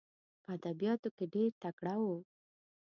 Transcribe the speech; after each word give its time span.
په 0.43 0.49
ادبیاتو 0.57 1.09
کې 1.17 1.25
ډېر 1.33 1.49
تکړه 1.61 1.95
وو. 2.01 2.17